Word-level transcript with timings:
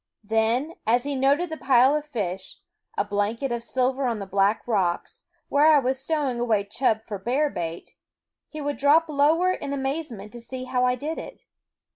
Then, 0.23 0.73
as 0.87 1.03
he 1.03 1.15
noted 1.15 1.51
the 1.51 1.57
pile 1.57 1.93
of 1.95 2.05
fish, 2.07 2.57
a 2.97 3.05
blanket 3.05 3.51
of 3.51 3.63
silver 3.63 4.07
on 4.07 4.17
the 4.17 4.25
black 4.25 4.67
rocks, 4.67 5.25
where 5.47 5.67
I 5.67 5.77
was 5.77 6.01
stowing 6.01 6.39
away 6.39 6.63
chub 6.63 7.03
for 7.05 7.19
bear 7.19 7.51
bait, 7.51 7.93
he 8.49 8.61
would 8.61 8.77
drop 8.77 9.07
lower 9.09 9.51
in 9.51 9.73
amaze 9.73 10.11
ment 10.11 10.31
to 10.31 10.39
see 10.39 10.63
how 10.63 10.85
I 10.85 10.95
did 10.95 11.19
it. 11.19 11.45